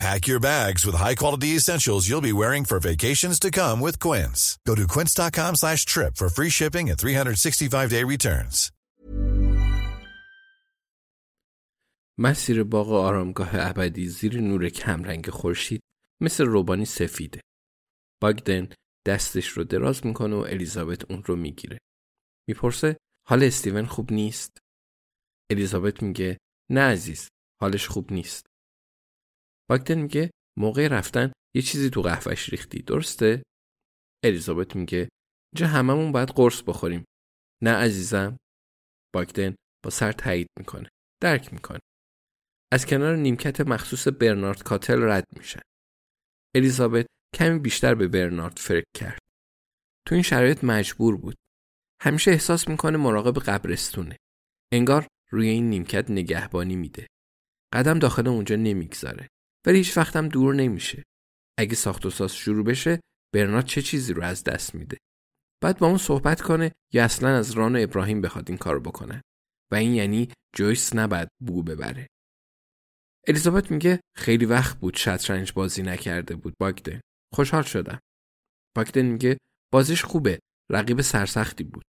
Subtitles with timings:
[0.00, 4.40] Pack your bags with high-quality essentials you'll be wearing for vacations to come with Quince.
[4.68, 8.72] Go to quince.com slash trip for free shipping and 365-day returns.
[12.18, 15.82] مسیر باغ آرامگاه ابدی زیر نور کمرنگ خورشید
[16.20, 17.40] مثل روبانی سفیده.
[18.22, 18.68] باگدن
[19.06, 21.78] دستش رو دراز می‌کنه و الیزابت اون رو می‌گیره.
[22.48, 24.58] می‌پرسه حال استیون خوب نیست؟
[25.50, 26.38] الیزابت میگه
[26.70, 27.28] نه عزیز
[27.60, 28.49] حالش خوب نیست.
[29.70, 33.42] باگدن میگه موقع رفتن یه چیزی تو قهوهش ریختی درسته؟
[34.24, 35.08] الیزابت میگه
[35.54, 37.04] اینجا هممون باید قرص بخوریم.
[37.62, 38.36] نه عزیزم.
[39.14, 39.54] باگدن
[39.84, 40.88] با سر تایید می‌کنه.
[41.22, 41.78] درک می‌کنه.
[42.72, 45.62] از کنار نیمکت مخصوص برنارد کاتل رد میشه.
[46.56, 49.18] الیزابت کمی بیشتر به برنارد فرق کرد.
[50.08, 51.36] تو این شرایط مجبور بود.
[52.02, 54.16] همیشه احساس می‌کنه مراقب قبرستونه.
[54.72, 57.06] انگار روی این نیمکت نگهبانی میده.
[57.74, 59.28] قدم داخل اونجا نمی‌گذاره.
[59.66, 61.02] ولی هیچ وقتم دور نمیشه.
[61.58, 63.00] اگه ساخت و ساز شروع بشه
[63.34, 64.96] برنارد چه چیزی رو از دست میده.
[65.62, 69.22] بعد با اون صحبت کنه یا اصلا از ران و ابراهیم بخواد این کار بکنه.
[69.72, 72.06] و این یعنی جویس نباید بو ببره.
[73.28, 77.00] الیزابت میگه خیلی وقت بود شطرنج بازی نکرده بود باگدن.
[77.34, 77.98] خوشحال شدم.
[78.76, 79.38] باگدن میگه
[79.72, 80.38] بازیش خوبه.
[80.70, 81.82] رقیب سرسختی بود.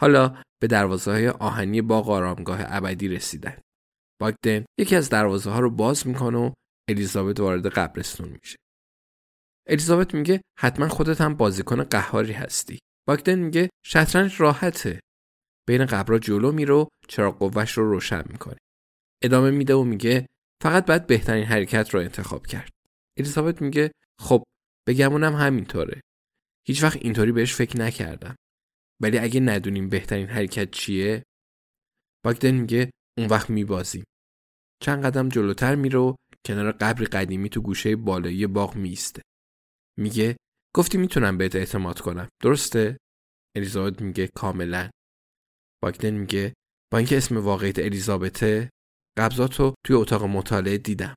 [0.00, 3.60] حالا به دروازه های آهنی باغ آرامگاه ابدی رسیدن.
[4.20, 6.52] باگدن یکی از دروازه ها رو باز می‌کنه و
[6.88, 8.56] الیزابت وارد قبرستون میشه.
[9.66, 12.78] الیزابت میگه حتما خودت هم بازیکن قهاری هستی.
[13.08, 15.00] باگدن میگه شطرنج راحته.
[15.68, 18.58] بین قبرا جلو میره و چراغ قوهش رو روشن می‌کنه.
[19.22, 20.26] ادامه میده و میگه
[20.62, 22.70] فقط باید بهترین حرکت رو انتخاب کرد.
[23.18, 24.44] الیزابت میگه خب
[24.88, 26.00] بگمونم همینطوره.
[26.66, 28.36] هیچ وقت اینطوری بهش فکر نکردم.
[29.02, 31.22] ولی اگه ندونیم بهترین حرکت چیه
[32.24, 34.04] باگدن میگه اون وقت میبازیم.
[34.82, 36.14] چند قدم جلوتر میره و
[36.46, 39.22] کنار قبری قدیمی تو گوشه بالایی باغ میسته.
[39.98, 40.36] میگه
[40.76, 42.28] گفتی می‌تونم بهت اعتماد کنم.
[42.42, 42.98] درسته؟
[43.56, 44.90] الیزابت میگه کاملا.
[45.82, 46.54] باگدن میگه
[46.92, 48.70] با اینکه اسم واقعیت الیزابته
[49.18, 51.14] قبضاتو توی اتاق مطالعه دیدم.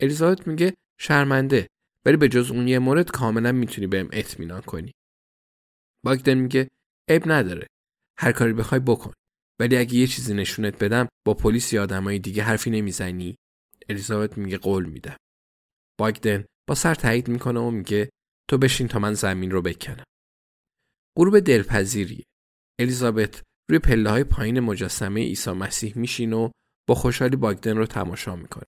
[0.00, 1.66] الیزابت میگه شرمنده
[2.06, 4.92] ولی به جز اون یه مورد کاملا می‌تونی بهم اطمینان کنی.
[6.04, 6.68] باگدن میگه
[7.10, 7.66] عیب نداره.
[8.18, 9.12] هر کاری بخوای بکن.
[9.60, 13.36] ولی اگه یه چیزی نشونت بدم با پلیس یا آدمای دیگه حرفی نمی‌زنی
[13.90, 15.16] الیزابت میگه قول میدم.
[16.00, 18.10] باگدن با سر تایید می‌کنه و میگه
[18.50, 20.04] تو بشین تا من زمین رو بکنم.
[21.18, 22.24] غروب دلپذیریه.
[22.80, 26.50] الیزابت روی پله های پایین مجسمه عیسی مسیح میشین و
[26.88, 28.64] با خوشحالی باگدن رو تماشا می‌کنه.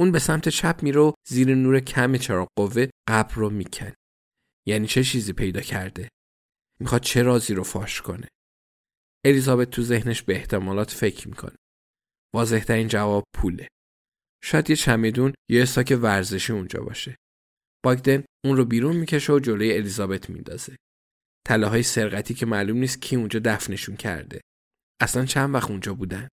[0.00, 3.92] اون به سمت چپ میره زیر نور کم چراغ قوه قبر رو میکن.
[4.66, 6.08] یعنی چه چیزی پیدا کرده؟
[6.80, 8.28] می‌خواد چه رازی رو فاش کنه؟
[9.24, 11.56] الیزابت تو ذهنش به احتمالات فکر می‌کنه.
[12.34, 13.68] واضحترین جواب پوله.
[14.46, 17.16] شاید یه چمدون یه استاک ورزشی اونجا باشه.
[17.84, 20.76] باگدن اون رو بیرون می‌کشه و جلوی الیزابت میندازه.
[21.46, 24.40] تله های سرقتی که معلوم نیست کی اونجا دفنشون کرده.
[25.00, 26.28] اصلا چند وقت اونجا بودن.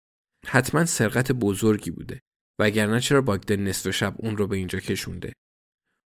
[0.48, 2.20] حتما سرقت بزرگی بوده.
[2.60, 5.34] وگرنه چرا باگدن نصف شب اون رو به اینجا کشونده.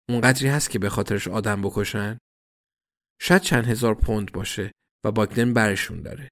[0.09, 2.19] اونقدری هست که به خاطرش آدم بکشن؟
[3.21, 4.73] شاید چند هزار پوند باشه
[5.05, 6.29] و باگدن برشون داره.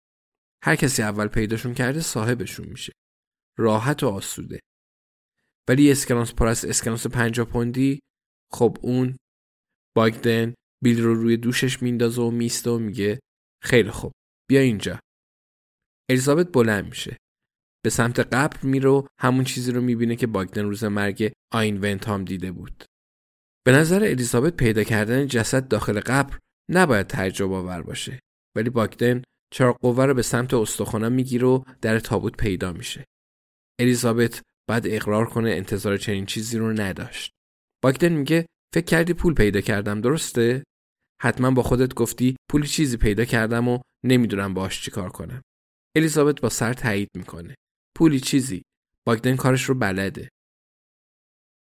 [0.64, 2.92] هر کسی اول پیداشون کرده صاحبشون میشه.
[3.58, 4.60] راحت و آسوده.
[5.68, 8.00] ولی اسکناس پر از اسکناس پنجا پوندی
[8.52, 9.16] خب اون
[9.96, 13.20] باگدن بیل رو روی دوشش میندازه و میسته و میگه
[13.62, 14.12] خیلی خوب
[14.50, 15.00] بیا اینجا.
[16.10, 17.16] الیزابت بلند میشه.
[17.84, 22.24] به سمت قبر میره و همون چیزی رو می‌بینه که باگدن روز مرگ آین ونتام
[22.24, 22.84] دیده بود.
[23.66, 26.38] به نظر الیزابت پیدا کردن جسد داخل قبر
[26.70, 28.20] نباید تعجب آور باشه
[28.56, 29.22] ولی باگدن
[29.52, 33.04] چراغ قوه رو به سمت استخوانم می‌گیره و در تابوت پیدا میشه.
[33.80, 37.32] الیزابت بعد اقرار کنه انتظار چنین چیزی رو نداشت.
[37.84, 40.64] باگدن میگه فکر کردی پول پیدا کردم درسته؟
[41.22, 45.42] حتما با خودت گفتی پول چیزی پیدا کردم و نمی‌دونم باش چیکار کنم.
[45.96, 47.54] الیزابت با سر تایید می‌کنه.
[47.96, 48.62] پولی چیزی؟
[49.06, 50.28] باگدن کارش رو بلده.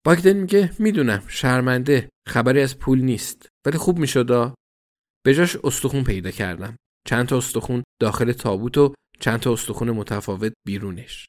[0.06, 3.48] باگدن میگه می‌دونم شرمنده خبری از پول نیست.
[3.65, 4.56] ولی خوب میشدا
[5.25, 6.75] به جاش استخون پیدا کردم.
[7.07, 11.25] چند تا استخون داخل تابوت و چند تا استخون متفاوت بیرونش.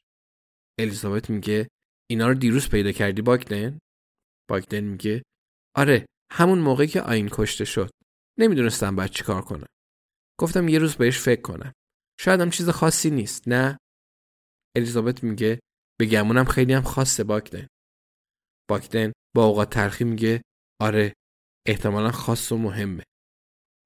[0.79, 1.67] الیزابت میگه
[2.09, 3.79] اینا رو دیروز پیدا کردی باگدن
[4.49, 5.23] باگدن میگه
[5.75, 7.91] آره همون موقعی که آین کشته شد.
[8.39, 9.67] نمی‌دونستم باید چیکار کنم.
[10.39, 11.73] گفتم یه روز بهش فکر کنم.
[12.19, 13.77] شاید هم چیز خاصی نیست نه؟
[14.77, 15.59] الیزابت میگه
[15.99, 17.67] به گمونم خیلی هم خاصه باگدن
[18.69, 20.41] باگدن با اوقات ترخی میگه
[20.81, 21.13] آره
[21.67, 23.03] احتمالا خاص و مهمه.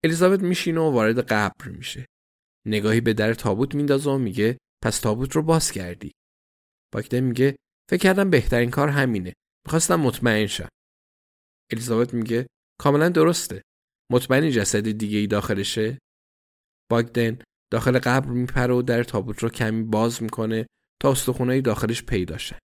[0.05, 2.05] الیزابت میشینه و وارد قبر میشه.
[2.67, 6.11] نگاهی به در تابوت میندازه و میگه پس تابوت رو باز کردی.
[6.93, 7.55] باگدن میگه
[7.89, 9.33] فکر کردم بهترین کار همینه.
[9.65, 10.67] می‌خواستم مطمئن شم.
[11.71, 12.47] الیزابت میگه
[12.79, 13.61] کاملا درسته.
[14.11, 15.99] مطمئنی جسد دیگه ای داخلشه
[16.91, 17.39] باگدن
[17.71, 20.67] داخل قبر میپره و در تابوت رو کمی باز می‌کنه
[21.01, 22.59] تا استخونایی داخلش پیدا شه.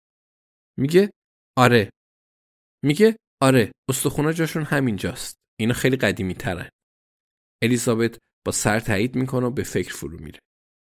[0.78, 1.10] میگه
[1.58, 1.90] آره.
[2.84, 5.36] میگه آره استخونا جاشون همینجاست.
[5.60, 6.68] اینا خیلی قدیمی ترن
[7.62, 10.38] الیزابت با سر تایید می‌کنه و به فکر فرو میره.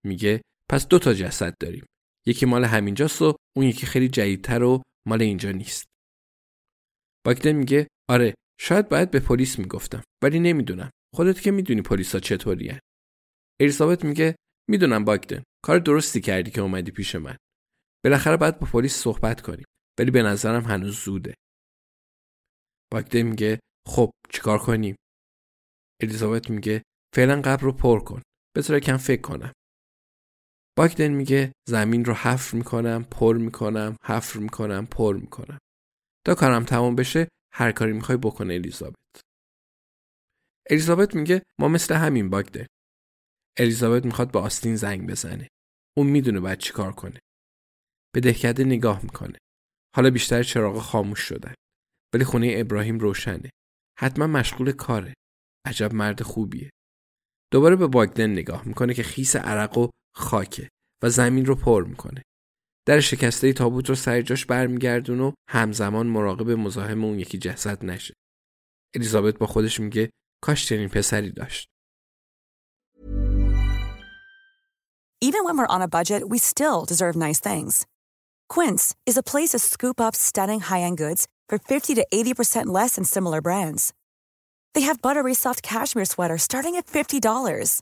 [0.05, 0.41] میگه
[0.71, 1.85] پس دو تا جسد داریم.
[2.27, 5.85] یکی مال همینجاست و اون یکی خیلی جدیدتر و مال اینجا نیست.
[7.25, 10.89] باگدن میگه آره شاید باید به پلیس می‌گفتم ولی نمی‌دونم.
[11.15, 12.79] خودت که می‌دونی پلیسا چطوریه
[13.61, 14.35] الیزابت میگه
[14.69, 17.37] می‌دونم باگدن کار درستی کردی که اومدی پیش من.
[18.03, 19.65] بالاخره باید با پلیس صحبت کنیم
[19.99, 21.33] ولی به نظرم هنوز زوده.
[22.91, 24.95] باگدن میگه خب چیکار کنیم؟
[26.01, 26.83] الیزابت میگه
[27.15, 28.21] فعلا قبر رو پر کن.
[28.57, 29.53] بذار کم فکر کنم.
[30.77, 35.57] باگدن میگه زمین رو حفر می‌کنم پر می‌کنم حفر می‌کنم پر می‌کنم.
[36.25, 38.95] تا کارم تمام بشه هر کاری می‌خوای بکنه الیزابت.
[40.69, 42.65] الیزابت میگه ما مثل همین باگدن
[43.57, 45.47] الیزابت می‌خواد به آستین زنگ بزنه.
[45.97, 47.19] اون می‌دونه باید چیکار کنه.
[48.13, 49.37] به دهکده نگاه می‌کنه.
[49.95, 51.53] حالا بیشتر چراغ خاموش شدن.
[52.13, 53.49] ولی خونه ابراهیم روشنه.
[53.99, 55.13] حتما مشغول کاره.
[55.67, 56.69] عجب مرد خوبیه.
[57.51, 60.69] دوباره به باگدن نگاه می‌کنه که خیس عرق و خاکه
[61.03, 62.23] و زمین رو پر می‌کنه
[62.87, 68.13] در شکسته تابوت رو سر جاش برمیگردون و همزمان مراقب مزاحم اون یکی جسد نشه
[68.95, 70.09] الیزابت با خودش میگه
[70.43, 71.67] کاش چنین پسری داشت
[75.23, 77.85] Even when we're on a budget, we still deserve nice things.
[78.49, 82.95] Quince is a place to scoop up stunning high-end goods for 50 to 80% less
[82.95, 83.93] than similar brands.
[84.73, 87.81] They have buttery soft cashmere sweaters starting at $50,